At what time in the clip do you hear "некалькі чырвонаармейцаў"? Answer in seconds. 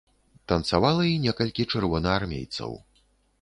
1.25-2.71